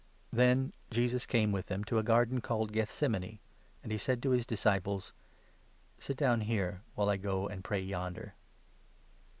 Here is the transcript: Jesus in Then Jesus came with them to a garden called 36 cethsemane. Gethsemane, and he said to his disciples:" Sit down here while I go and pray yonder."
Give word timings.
Jesus 0.01 0.31
in 0.31 0.35
Then 0.37 0.73
Jesus 0.89 1.25
came 1.27 1.51
with 1.51 1.67
them 1.67 1.83
to 1.83 1.99
a 1.99 2.03
garden 2.03 2.41
called 2.41 2.69
36 2.69 2.89
cethsemane. 2.89 3.21
Gethsemane, 3.23 3.39
and 3.83 3.91
he 3.91 3.99
said 3.99 4.23
to 4.23 4.31
his 4.31 4.47
disciples:" 4.47 5.13
Sit 5.99 6.17
down 6.17 6.41
here 6.41 6.81
while 6.95 7.07
I 7.09 7.17
go 7.17 7.47
and 7.47 7.63
pray 7.63 7.81
yonder." 7.81 8.33